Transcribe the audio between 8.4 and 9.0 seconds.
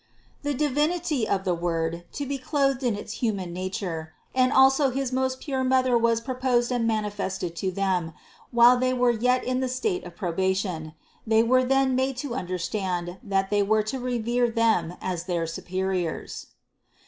while they